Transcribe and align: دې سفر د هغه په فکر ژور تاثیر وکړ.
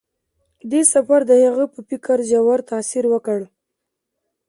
دې 0.71 0.81
سفر 0.93 1.19
د 1.29 1.31
هغه 1.45 1.65
په 1.73 1.79
فکر 1.89 2.17
ژور 2.29 2.59
تاثیر 2.71 3.05
وکړ. 3.09 3.39